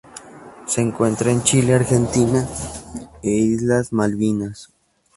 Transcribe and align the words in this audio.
Se 0.65 0.81
encuentra 0.81 1.29
en 1.31 1.43
Chile, 1.43 1.75
Argentina 1.75 2.49
e 3.21 3.29
Islas 3.29 3.93
Malvinas. 3.93 4.71